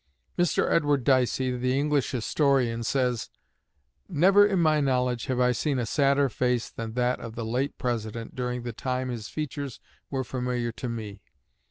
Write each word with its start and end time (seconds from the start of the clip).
Mr. 0.35 0.67
Edward 0.67 1.03
Dicey, 1.03 1.55
the 1.55 1.77
English 1.77 2.09
historian, 2.09 2.81
says: 2.83 3.29
"Never 4.09 4.47
in 4.47 4.57
my 4.59 4.81
knowledge 4.81 5.27
have 5.27 5.39
I 5.39 5.51
seen 5.51 5.77
a 5.77 5.85
sadder 5.85 6.27
face 6.27 6.71
than 6.71 6.93
that 6.93 7.19
of 7.19 7.35
the 7.35 7.45
late 7.45 7.77
President 7.77 8.33
during 8.33 8.63
the 8.63 8.73
time 8.73 9.09
his 9.09 9.27
features 9.27 9.79
were 10.09 10.23
familiar 10.23 10.71
to 10.71 10.89
me. 10.89 11.21